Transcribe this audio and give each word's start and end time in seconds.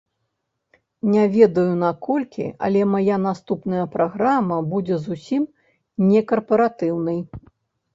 Не 1.11 1.25
ведаю, 1.35 1.65
наколькі, 1.83 2.47
але 2.69 2.81
мая 2.95 3.17
наступная 3.29 3.85
праграма 3.99 4.57
будзе 4.75 4.95
зусім 5.09 5.49
не 6.11 6.29
карпаратыўнай. 6.35 7.19